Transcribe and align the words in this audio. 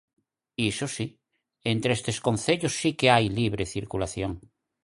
Iso 0.71 0.85
si, 0.95 1.05
entre 1.73 1.91
estes 1.97 2.17
concellos 2.27 2.73
si 2.81 2.91
que 2.99 3.07
hai 3.13 3.25
libre 3.39 3.63
circulación. 3.75 4.31